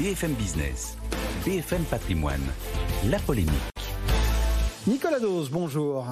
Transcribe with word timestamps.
BFM 0.00 0.32
Business, 0.32 0.96
BFM 1.44 1.84
Patrimoine, 1.84 2.40
la 3.10 3.18
polémique. 3.18 3.52
Nicolas 4.86 5.20
Dose, 5.20 5.50
bonjour. 5.50 6.06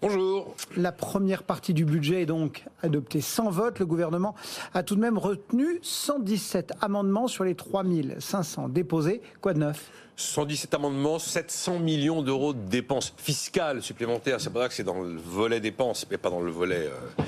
Bonjour. 0.00 0.54
La 0.76 0.92
première 0.92 1.42
partie 1.42 1.74
du 1.74 1.84
budget 1.84 2.22
est 2.22 2.26
donc 2.26 2.64
adoptée 2.84 3.20
sans 3.20 3.50
vote. 3.50 3.80
Le 3.80 3.86
gouvernement 3.86 4.36
a 4.72 4.84
tout 4.84 4.94
de 4.94 5.00
même 5.00 5.18
retenu 5.18 5.80
117 5.82 6.74
amendements 6.80 7.26
sur 7.26 7.42
les 7.42 7.56
3500 7.56 8.68
déposés. 8.68 9.20
Quoi 9.40 9.52
de 9.52 9.58
neuf? 9.58 9.90
117 10.14 10.72
amendements, 10.74 11.18
700 11.18 11.80
millions 11.80 12.22
d'euros 12.22 12.52
de 12.52 12.68
dépenses 12.68 13.14
fiscales 13.16 13.82
supplémentaires. 13.82 14.40
C'est 14.40 14.50
pour 14.50 14.62
ça 14.62 14.68
que 14.68 14.74
c'est 14.74 14.84
dans 14.84 15.02
le 15.02 15.16
volet 15.16 15.58
dépenses, 15.58 16.06
mais 16.08 16.18
pas 16.18 16.30
dans 16.30 16.40
le 16.40 16.52
volet 16.52 16.88
euh, 16.88 17.22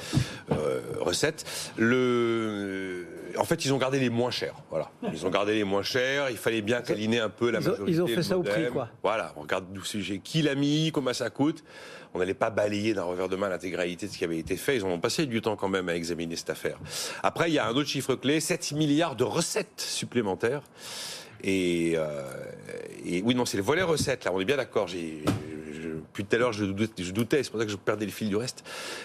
euh, 0.52 0.80
recettes. 1.00 1.44
Le 1.76 3.06
en 3.38 3.44
fait, 3.44 3.64
ils 3.64 3.72
ont 3.72 3.78
gardé 3.78 3.98
les 3.98 4.10
moins 4.10 4.30
chers. 4.30 4.54
Voilà. 4.70 4.90
Ils 5.12 5.26
ont 5.26 5.30
gardé 5.30 5.54
les 5.54 5.64
moins 5.64 5.82
chers. 5.82 6.30
Il 6.30 6.36
fallait 6.36 6.62
bien 6.62 6.80
câliner 6.82 7.20
un 7.20 7.28
peu 7.28 7.50
la 7.50 7.60
ils 7.60 7.68
ont, 7.68 7.70
majorité. 7.72 7.92
Ils 7.92 8.02
ont 8.02 8.06
fait 8.06 8.22
ça 8.22 8.38
au 8.38 8.42
prix, 8.42 8.66
quoi. 8.72 8.88
Voilà. 9.02 9.32
On 9.36 9.42
regarde 9.42 9.64
le 9.74 9.82
sujet. 9.82 10.20
Qui 10.22 10.42
l'a 10.42 10.54
mis 10.54 10.90
Comment 10.92 11.12
ça 11.12 11.30
coûte 11.30 11.64
On 12.14 12.18
n'allait 12.18 12.34
pas 12.34 12.50
balayer 12.50 12.94
d'un 12.94 13.04
revers 13.04 13.28
de 13.28 13.36
main 13.36 13.48
l'intégralité 13.48 14.06
de 14.06 14.12
ce 14.12 14.18
qui 14.18 14.24
avait 14.24 14.38
été 14.38 14.56
fait. 14.56 14.76
Ils 14.76 14.84
ont 14.84 14.98
passé 14.98 15.26
du 15.26 15.40
temps 15.40 15.56
quand 15.56 15.68
même 15.68 15.88
à 15.88 15.94
examiner 15.94 16.36
cette 16.36 16.50
affaire. 16.50 16.78
Après, 17.22 17.50
il 17.50 17.54
y 17.54 17.58
a 17.58 17.66
un 17.66 17.72
autre 17.72 17.88
chiffre 17.88 18.14
clé 18.14 18.40
7 18.40 18.72
milliards 18.72 19.16
de 19.16 19.24
recettes 19.24 19.80
supplémentaires. 19.80 20.62
Et, 21.42 21.94
euh, 21.96 22.22
et, 23.04 23.22
oui, 23.22 23.34
non, 23.34 23.44
c'est 23.44 23.56
le 23.56 23.62
volet 23.62 23.82
recettes, 23.82 24.24
là, 24.24 24.32
on 24.34 24.40
est 24.40 24.44
bien 24.44 24.56
d'accord. 24.56 24.88
J'ai, 24.88 25.22
depuis 26.16 26.24
tout 26.24 26.36
à 26.36 26.38
l'heure, 26.38 26.52
je 26.52 26.64
doutais, 26.64 27.02
je 27.02 27.12
doutais 27.12 27.42
c'est 27.42 27.50
pour 27.50 27.60
ça 27.60 27.66
que 27.66 27.72
je 27.72 27.76
perdais 27.76 28.06
le 28.06 28.12
fil 28.12 28.28
du 28.28 28.36
reste. 28.36 28.64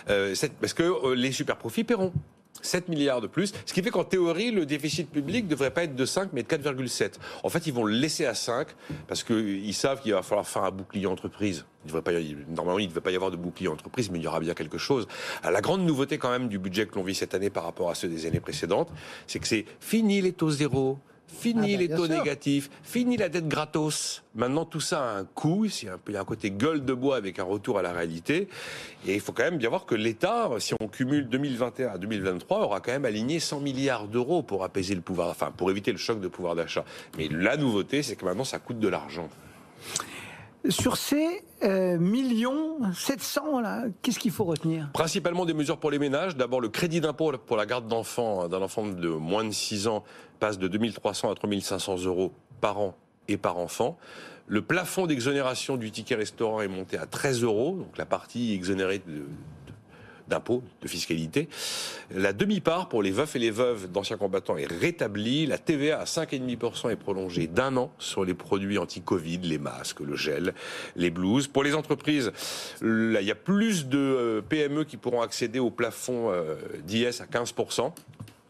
Euh, 0.09 0.33
parce 0.59 0.73
que 0.73 0.83
euh, 0.83 1.15
les 1.15 1.31
super 1.31 1.57
profits 1.57 1.83
paieront. 1.83 2.13
7 2.61 2.89
milliards 2.89 3.21
de 3.21 3.27
plus, 3.27 3.53
ce 3.65 3.73
qui 3.73 3.81
fait 3.81 3.89
qu'en 3.89 4.03
théorie, 4.03 4.51
le 4.51 4.65
déficit 4.65 5.09
public 5.09 5.45
ne 5.45 5.49
devrait 5.49 5.71
pas 5.71 5.83
être 5.83 5.95
de 5.95 6.05
5, 6.05 6.29
mais 6.33 6.43
de 6.43 6.47
4,7. 6.47 7.13
En 7.43 7.49
fait, 7.49 7.65
ils 7.67 7.73
vont 7.73 7.83
le 7.83 7.93
laisser 7.93 8.25
à 8.25 8.33
5, 8.33 8.67
parce 9.07 9.23
qu'ils 9.23 9.73
savent 9.73 10.01
qu'il 10.01 10.13
va 10.13 10.21
falloir 10.21 10.47
faire 10.47 10.63
un 10.63 10.71
bouclier 10.71 11.07
entreprise. 11.07 11.65
Il 11.83 11.87
devrait 11.87 12.03
pas 12.03 12.11
normalement, 12.49 12.79
il 12.79 12.85
ne 12.85 12.89
devait 12.89 13.01
pas 13.01 13.11
y 13.11 13.15
avoir 13.15 13.31
de 13.31 13.37
bouclier 13.37 13.67
entreprise, 13.67 14.11
mais 14.11 14.19
il 14.19 14.23
y 14.23 14.27
aura 14.27 14.39
bien 14.39 14.53
quelque 14.53 14.77
chose. 14.77 15.07
La 15.43 15.61
grande 15.61 15.83
nouveauté 15.85 16.17
quand 16.17 16.29
même 16.29 16.47
du 16.47 16.59
budget 16.59 16.85
que 16.85 16.95
l'on 16.95 17.03
vit 17.03 17.15
cette 17.15 17.33
année 17.33 17.49
par 17.49 17.63
rapport 17.63 17.89
à 17.89 17.95
ceux 17.95 18.07
des 18.07 18.25
années 18.25 18.39
précédentes, 18.39 18.89
c'est 19.27 19.39
que 19.39 19.47
c'est 19.47 19.65
fini 19.79 20.21
les 20.21 20.33
taux 20.33 20.51
zéro, 20.51 20.99
Fini 21.39 21.73
ah 21.73 21.77
bah, 21.77 21.83
les 21.83 21.89
taux 21.89 22.07
négatifs, 22.07 22.69
fini 22.83 23.17
la 23.17 23.29
dette 23.29 23.47
gratos. 23.47 24.23
Maintenant, 24.35 24.65
tout 24.65 24.79
ça 24.79 25.01
a 25.03 25.17
un 25.17 25.23
coût. 25.23 25.65
Il 25.65 25.85
y 25.85 25.89
a 25.89 25.93
un, 25.93 25.99
il 26.07 26.13
y 26.13 26.17
a 26.17 26.21
un 26.21 26.25
côté 26.25 26.51
gueule 26.51 26.85
de 26.85 26.93
bois 26.93 27.15
avec 27.15 27.39
un 27.39 27.43
retour 27.43 27.79
à 27.79 27.81
la 27.81 27.93
réalité. 27.93 28.47
Et 29.07 29.15
il 29.15 29.19
faut 29.21 29.31
quand 29.31 29.43
même 29.43 29.57
bien 29.57 29.69
voir 29.69 29.85
que 29.85 29.95
l'État, 29.95 30.49
si 30.59 30.73
on 30.79 30.87
cumule 30.87 31.27
2021 31.29 31.89
à 31.89 31.97
2023, 31.97 32.59
aura 32.59 32.79
quand 32.79 32.91
même 32.91 33.05
aligné 33.05 33.39
100 33.39 33.59
milliards 33.61 34.07
d'euros 34.07 34.43
pour 34.43 34.63
apaiser 34.63 34.93
le 34.93 35.01
pouvoir, 35.01 35.29
enfin, 35.29 35.51
pour 35.55 35.71
éviter 35.71 35.91
le 35.91 35.97
choc 35.97 36.19
de 36.19 36.27
pouvoir 36.27 36.55
d'achat. 36.55 36.85
Mais 37.17 37.27
la 37.29 37.57
nouveauté, 37.57 38.03
c'est 38.03 38.15
que 38.15 38.25
maintenant, 38.25 38.43
ça 38.43 38.59
coûte 38.59 38.79
de 38.79 38.87
l'argent. 38.87 39.29
Sur 40.69 40.97
ces 40.97 41.43
euh, 41.63 41.97
millions 41.97 42.77
700, 42.93 43.61
là, 43.61 43.85
qu'est-ce 44.01 44.19
qu'il 44.19 44.31
faut 44.31 44.43
retenir? 44.43 44.89
Principalement 44.93 45.45
des 45.45 45.53
mesures 45.53 45.77
pour 45.77 45.89
les 45.89 45.99
ménages. 45.99 46.35
D'abord, 46.35 46.61
le 46.61 46.69
crédit 46.69 47.01
d'impôt 47.01 47.31
pour 47.45 47.57
la 47.57 47.65
garde 47.65 47.87
d'enfants 47.87 48.47
d'un 48.47 48.61
enfant 48.61 48.85
de 48.85 49.09
moins 49.09 49.43
de 49.43 49.51
6 49.51 49.87
ans 49.87 50.03
passe 50.39 50.59
de 50.59 50.67
2300 50.67 51.31
à 51.31 51.35
3500 51.35 52.03
euros 52.05 52.31
par 52.61 52.79
an 52.79 52.95
et 53.27 53.37
par 53.37 53.57
enfant. 53.57 53.97
Le 54.47 54.61
plafond 54.61 55.07
d'exonération 55.07 55.77
du 55.77 55.91
ticket 55.91 56.15
restaurant 56.15 56.61
est 56.61 56.67
monté 56.67 56.97
à 56.97 57.05
13 57.05 57.43
euros, 57.43 57.77
donc 57.77 57.97
la 57.97 58.05
partie 58.05 58.53
exonérée 58.53 58.99
de, 58.99 59.23
d'impôts, 60.31 60.63
de 60.81 60.87
fiscalité. 60.87 61.47
La 62.09 62.33
demi-part 62.33 62.89
pour 62.89 63.03
les 63.03 63.11
veufs 63.11 63.35
et 63.35 63.39
les 63.39 63.51
veuves 63.51 63.91
d'anciens 63.91 64.17
combattants 64.17 64.57
est 64.57 64.71
rétablie. 64.71 65.45
La 65.45 65.59
TVA 65.59 65.99
à 65.99 66.05
5,5% 66.05 66.89
est 66.89 66.95
prolongée 66.95 67.47
d'un 67.47 67.77
an 67.77 67.91
sur 67.99 68.25
les 68.25 68.33
produits 68.33 68.79
anti-Covid, 68.79 69.39
les 69.43 69.59
masques, 69.59 69.99
le 69.99 70.15
gel, 70.15 70.53
les 70.95 71.11
blouses. 71.11 71.47
Pour 71.47 71.63
les 71.63 71.75
entreprises, 71.75 72.31
il 72.81 73.19
y 73.21 73.31
a 73.31 73.35
plus 73.35 73.87
de 73.87 73.99
euh, 73.99 74.41
PME 74.41 74.85
qui 74.85 74.97
pourront 74.97 75.21
accéder 75.21 75.59
au 75.59 75.69
plafond 75.69 76.31
euh, 76.31 76.55
d'IS 76.83 77.21
à 77.21 77.25
15%. 77.25 77.91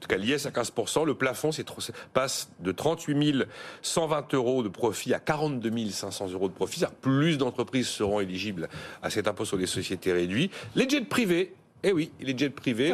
En 0.01 0.05
tout 0.05 0.07
cas, 0.07 0.17
l'IS 0.17 0.47
à 0.47 0.49
15%, 0.49 1.05
le 1.05 1.13
plafond 1.13 1.51
passe 2.11 2.49
de 2.59 2.71
38 2.71 3.45
120 3.83 4.33
euros 4.33 4.63
de 4.63 4.67
profit 4.67 5.13
à 5.13 5.19
42 5.19 5.71
500 5.91 6.31
euros 6.31 6.49
de 6.49 6.53
profit. 6.53 6.83
Plus 7.01 7.37
d'entreprises 7.37 7.87
seront 7.87 8.19
éligibles 8.19 8.67
à 9.03 9.11
cet 9.11 9.27
impôt 9.27 9.45
sur 9.45 9.57
les 9.57 9.67
sociétés 9.67 10.11
réduits. 10.11 10.49
Les 10.75 10.89
jets 10.89 11.01
privés 11.01 11.53
eh 11.83 11.93
oui, 11.93 12.11
les 12.21 12.37
jets 12.37 12.49
privés, 12.49 12.93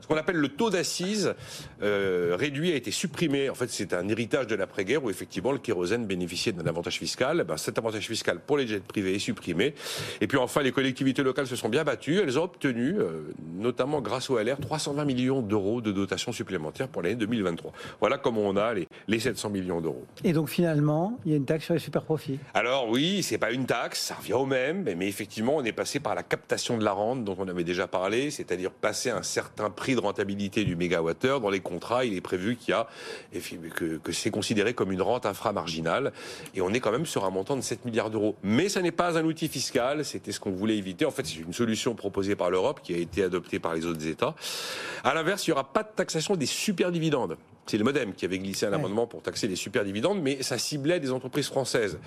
ce 0.00 0.06
qu'on 0.06 0.16
appelle 0.16 0.36
le 0.36 0.48
taux 0.48 0.70
d'assises 0.70 1.34
euh, 1.82 2.36
réduit 2.38 2.72
a 2.72 2.76
été 2.76 2.90
supprimé. 2.90 3.50
En 3.50 3.54
fait, 3.54 3.68
c'est 3.68 3.92
un 3.92 4.08
héritage 4.08 4.46
de 4.46 4.54
l'après-guerre 4.54 5.02
où 5.02 5.10
effectivement 5.10 5.50
le 5.50 5.58
kérosène 5.58 6.06
bénéficiait 6.06 6.52
d'un 6.52 6.66
avantage 6.66 6.98
fiscal. 6.98 7.38
Eh 7.40 7.44
ben, 7.44 7.56
cet 7.56 7.78
avantage 7.78 8.06
fiscal 8.06 8.38
pour 8.40 8.56
les 8.56 8.66
jets 8.66 8.78
privés 8.80 9.14
est 9.14 9.18
supprimé. 9.18 9.74
Et 10.20 10.28
puis 10.28 10.38
enfin, 10.38 10.62
les 10.62 10.70
collectivités 10.70 11.22
locales 11.22 11.48
se 11.48 11.56
sont 11.56 11.68
bien 11.68 11.82
battues. 11.82 12.20
Elles 12.20 12.38
ont 12.38 12.44
obtenu, 12.44 12.94
euh, 12.98 13.32
notamment 13.56 14.00
grâce 14.00 14.30
au 14.30 14.38
LR, 14.38 14.58
320 14.60 15.04
millions 15.04 15.42
d'euros 15.42 15.80
de 15.80 15.90
dotation 15.90 16.30
supplémentaire 16.30 16.88
pour 16.88 17.02
l'année 17.02 17.16
2023. 17.16 17.72
Voilà 18.00 18.18
comment 18.18 18.42
on 18.42 18.56
a 18.56 18.72
les, 18.74 18.86
les 19.08 19.18
700 19.18 19.50
millions 19.50 19.80
d'euros. 19.80 20.04
Et 20.22 20.32
donc 20.32 20.48
finalement, 20.48 21.18
il 21.24 21.32
y 21.32 21.34
a 21.34 21.36
une 21.36 21.44
taxe 21.44 21.64
sur 21.64 21.74
les 21.74 21.80
super 21.80 22.02
profits. 22.02 22.38
Alors 22.54 22.88
oui, 22.88 23.22
c'est 23.24 23.38
pas 23.38 23.50
une 23.50 23.66
taxe, 23.66 24.00
ça 24.00 24.14
revient 24.14 24.34
au 24.34 24.46
même, 24.46 24.84
mais 24.96 25.08
effectivement, 25.08 25.56
on 25.56 25.64
est 25.64 25.72
passé 25.72 25.98
par 25.98 26.14
la 26.14 26.22
captation 26.22 26.78
de 26.78 26.84
la 26.84 26.92
rente 26.92 27.24
dont 27.24 27.36
on 27.38 27.48
avait 27.48 27.64
déjà 27.64 27.88
parlé 27.88 28.27
c'est-à-dire 28.30 28.70
passer 28.70 29.10
un 29.10 29.22
certain 29.22 29.70
prix 29.70 29.94
de 29.94 30.00
rentabilité 30.00 30.64
du 30.64 30.76
mégawattheure. 30.76 31.40
Dans 31.40 31.50
les 31.50 31.60
contrats, 31.60 32.04
il 32.04 32.14
est 32.14 32.20
prévu 32.20 32.56
que, 32.56 34.12
c'est 34.12 34.30
considéré 34.30 34.74
comme 34.74 34.92
une 34.92 35.02
rente 35.02 35.26
inframarginale, 35.26 36.12
et 36.54 36.60
on 36.60 36.72
est 36.72 36.80
quand 36.80 36.92
même 36.92 37.06
sur 37.06 37.24
un 37.24 37.30
montant 37.30 37.56
de 37.56 37.62
7 37.62 37.84
milliards 37.84 38.10
d'euros. 38.10 38.36
Mais 38.42 38.68
ça 38.68 38.82
n'est 38.82 38.92
pas 38.92 39.18
un 39.18 39.24
outil 39.24 39.48
fiscal, 39.48 40.04
c'était 40.04 40.32
ce 40.32 40.40
qu'on 40.40 40.50
voulait 40.50 40.76
éviter. 40.76 41.04
En 41.04 41.10
fait, 41.10 41.26
c'est 41.26 41.38
une 41.38 41.52
solution 41.52 41.94
proposée 41.94 42.36
par 42.36 42.50
l'Europe 42.50 42.80
qui 42.82 42.94
a 42.94 42.98
été 42.98 43.22
adoptée 43.22 43.58
par 43.58 43.74
les 43.74 43.86
autres 43.86 44.06
États. 44.06 44.34
À 45.04 45.14
l'inverse, 45.14 45.46
il 45.46 45.50
n'y 45.50 45.52
aura 45.52 45.72
pas 45.72 45.82
de 45.82 45.90
taxation 45.94 46.36
des 46.36 46.46
super 46.46 46.92
dividendes. 46.92 47.36
C'est 47.68 47.76
le 47.76 47.84
Modem 47.84 48.14
qui 48.14 48.24
avait 48.24 48.38
glissé 48.38 48.64
un 48.64 48.72
amendement 48.72 49.06
pour 49.06 49.20
taxer 49.20 49.46
les 49.46 49.56
super 49.56 49.84
dividendes, 49.84 50.22
mais 50.22 50.42
ça 50.42 50.56
ciblait 50.56 51.00
des 51.00 51.12
entreprises 51.12 51.48
françaises. 51.48 51.98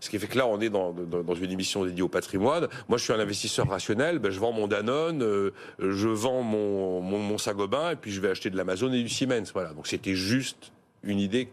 Ce 0.00 0.10
qui 0.10 0.18
fait 0.18 0.26
que 0.26 0.36
là, 0.36 0.46
on 0.46 0.60
est 0.60 0.70
dans, 0.70 0.92
dans, 0.92 1.34
une 1.34 1.52
émission 1.52 1.84
dédiée 1.84 2.02
au 2.02 2.08
patrimoine. 2.08 2.66
Moi, 2.88 2.98
je 2.98 3.04
suis 3.04 3.12
un 3.12 3.20
investisseur 3.20 3.68
rationnel. 3.68 4.18
Ben, 4.18 4.30
je 4.30 4.40
vends 4.40 4.52
mon 4.52 4.66
Danone, 4.66 5.22
euh, 5.22 5.52
je 5.78 6.08
vends 6.08 6.42
mon, 6.42 7.00
mon, 7.00 7.18
mon 7.18 7.38
Sagobain, 7.38 7.92
et 7.92 7.96
puis 7.96 8.10
je 8.10 8.20
vais 8.20 8.28
acheter 8.28 8.50
de 8.50 8.56
l'Amazon 8.56 8.92
et 8.92 9.02
du 9.02 9.08
Siemens. 9.08 9.52
Voilà. 9.52 9.72
Donc 9.72 9.86
c'était 9.86 10.14
juste 10.14 10.72
une 11.04 11.20
idée 11.20 11.48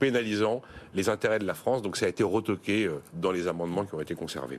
pénalisant 0.00 0.62
les 0.94 1.08
intérêts 1.08 1.38
de 1.38 1.46
la 1.46 1.54
France. 1.54 1.82
Donc 1.82 1.96
ça 1.96 2.06
a 2.06 2.08
été 2.08 2.24
retoqué 2.24 2.86
euh, 2.86 3.00
dans 3.14 3.30
les 3.30 3.46
amendements 3.46 3.84
qui 3.84 3.94
ont 3.94 4.00
été 4.00 4.16
conservés. 4.16 4.58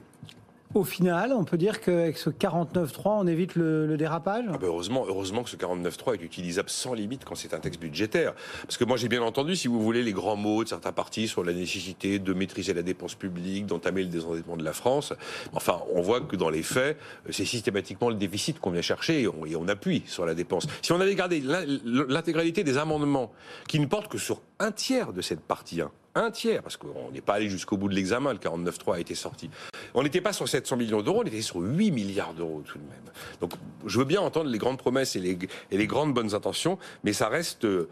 Au 0.74 0.84
final, 0.84 1.32
on 1.34 1.46
peut 1.46 1.58
dire 1.58 1.80
qu'avec 1.80 2.18
ce 2.18 2.30
49.3, 2.30 3.02
on 3.06 3.28
évite 3.28 3.56
le, 3.56 3.96
dérapage? 3.98 4.46
Ah 4.50 4.58
ben 4.58 4.68
heureusement, 4.68 5.06
heureusement 5.08 5.44
que 5.44 5.50
ce 5.50 5.56
49.3 5.56 6.16
est 6.16 6.24
utilisable 6.24 6.70
sans 6.70 6.94
limite 6.94 7.24
quand 7.24 7.36
c'est 7.36 7.54
un 7.54 7.60
texte 7.60 7.80
budgétaire. 7.80 8.34
Parce 8.64 8.78
que 8.78 8.84
moi, 8.84 8.98
j'ai 8.98 9.08
bien 9.08 9.22
entendu, 9.22 9.56
si 9.56 9.68
vous 9.68 9.82
voulez, 9.82 10.04
les 10.04 10.12
grands 10.12 10.36
mots 10.36 10.64
de 10.64 10.70
certains 10.70 10.92
partis 10.92 11.28
sur 11.28 11.44
la 11.44 11.54
nécessité 11.54 12.20
de 12.20 12.34
maîtriser 12.34 12.74
la 12.74 12.84
dépense 12.84 13.16
publique, 13.16 13.66
d'entamer 13.66 14.04
le 14.04 14.10
désendettement 14.10 14.58
de 14.58 14.64
la 14.64 14.74
France. 14.74 15.14
Enfin, 15.54 15.82
on 15.94 16.02
voit 16.02 16.22
que 16.22 16.36
dans 16.36 16.50
les 16.50 16.64
faits, 16.64 16.98
c'est 17.30 17.46
systématiquement 17.46 18.10
le 18.10 18.16
déficit 18.16 18.60
qu'on 18.60 18.72
vient 18.72 18.82
chercher 18.82 19.22
et 19.22 19.28
on, 19.28 19.68
appuie 19.68 20.04
sur 20.06 20.26
la 20.26 20.34
dépense. 20.34 20.66
Si 20.82 20.94
on 20.94 21.02
avait 21.02 21.16
gardé 21.16 21.42
l'intégralité 21.42 22.64
des 22.64 22.78
amendements 22.78 23.32
qui 23.68 23.80
ne 23.80 23.86
portent 23.86 24.10
que 24.10 24.18
sur 24.18 24.42
un 24.60 24.72
tiers 24.72 25.12
de 25.12 25.22
cette 25.22 25.42
partie 25.42 25.82
1, 25.82 25.92
un 26.18 26.32
tiers, 26.32 26.62
parce 26.62 26.78
qu'on 26.78 27.12
n'est 27.12 27.22
pas 27.22 27.36
allé 27.36 27.50
jusqu'au 27.50 27.78
bout 27.78 27.90
de 27.90 27.96
l'examen, 27.96 28.34
le 28.34 28.40
49.3 28.40 28.96
a 28.96 29.00
été 29.00 29.16
sorti. 29.16 29.50
On 29.94 30.04
n'était 30.04 30.22
pas 30.22 30.34
sur 30.34 30.48
700 30.48 30.78
millions 30.78 31.02
d'euros, 31.02 31.22
on 31.24 31.28
était 31.28 31.42
sur 31.42 31.58
8 31.58 31.92
milliards 31.92 32.34
d'euros 32.34 32.64
tout 32.66 32.78
de 32.78 32.84
même. 32.84 33.14
Donc 33.42 33.54
je 33.86 34.00
veux 34.00 34.06
bien 34.06 34.22
entendre 34.22 34.50
les 34.50 34.58
grandes 34.58 34.78
promesses 34.78 35.16
et 35.16 35.20
les, 35.20 35.88
grandes 35.88 36.14
bonnes 36.14 36.34
intentions, 36.34 36.78
mais 37.04 37.14
ça 37.14 37.30
reste, 37.30 37.66
euh, 37.66 37.88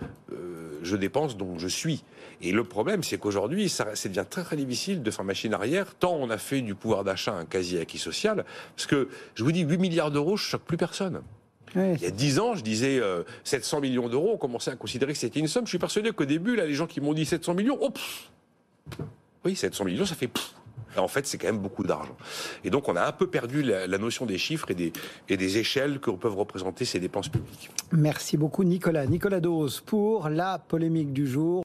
je 0.84 0.96
dépense 0.96 1.38
donc 1.38 1.60
je 1.60 1.68
suis. 1.68 2.04
Et 2.42 2.52
le 2.52 2.64
problème, 2.64 3.04
c'est 3.04 3.18
qu'aujourd'hui, 3.18 3.70
ça, 3.70 3.86
devient 3.86 4.26
très 4.30 4.44
très 4.44 4.56
difficile 4.56 5.04
de 5.04 5.12
faire 5.12 5.26
machine 5.26 5.54
arrière, 5.54 5.96
tant 5.96 6.16
on 6.16 6.30
a 6.30 6.38
fait 6.38 6.62
du 6.62 6.76
pouvoir 6.76 7.04
d'achat 7.04 7.34
un 7.34 7.46
quasi-acquis 7.46 7.98
social, 7.98 8.46
parce 8.76 8.88
que 8.88 9.10
je 9.36 9.44
vous 9.44 9.52
dis 9.52 9.62
8 9.62 9.78
milliards 9.78 10.12
d'euros, 10.12 10.38
je 10.38 10.44
choque 10.44 10.64
plus 10.64 10.78
personne. 10.78 11.22
Il 11.76 12.02
y 12.02 12.06
a 12.06 12.12
10 12.12 12.40
ans, 12.40 12.56
je 12.56 12.64
disais 12.64 13.02
700 13.44 13.78
euh, 13.78 13.82
millions 13.82 14.10
d'euros, 14.10 14.32
on 14.34 14.38
commençait 14.38 14.72
à 14.72 14.76
considérer 14.76 15.14
que 15.14 15.20
c'était 15.20 15.40
une 15.40 15.48
somme. 15.48 15.66
Je 15.66 15.70
suis 15.70 15.80
persuadé 15.80 16.12
qu'au 16.12 16.26
début, 16.26 16.56
là, 16.56 16.66
les 16.66 16.74
gens 16.74 16.88
qui 16.88 17.02
m'ont 17.02 17.14
dit 17.14 17.26
700 17.26 17.54
millions, 17.54 17.78
oh, 17.82 17.92
oui, 19.44 19.56
700 19.56 19.86
millions, 19.86 20.06
ça 20.06 20.16
fait 20.16 20.30
en 20.98 21.08
fait, 21.08 21.26
c'est 21.28 21.38
quand 21.38 21.48
même 21.48 21.60
beaucoup 21.60 21.84
d'argent. 21.84 22.16
Et 22.64 22.70
donc, 22.70 22.88
on 22.88 22.96
a 22.96 23.06
un 23.06 23.12
peu 23.12 23.28
perdu 23.28 23.62
la, 23.62 23.98
notion 23.98 24.26
des 24.26 24.38
chiffres 24.38 24.72
et 24.72 24.76
des, 24.76 24.94
et 25.30 25.38
des 25.38 25.58
échelles 25.58 26.00
que 26.00 26.12
peuvent 26.12 26.38
représenter 26.38 26.86
ces 26.86 27.00
dépenses 27.00 27.30
publiques. 27.30 27.70
Merci 27.92 28.38
beaucoup, 28.38 28.64
Nicolas. 28.64 29.06
Nicolas 29.06 29.40
Dose 29.40 29.82
pour 29.86 30.30
la 30.30 30.60
polémique 30.60 31.14
du 31.14 31.28
jour. 31.28 31.64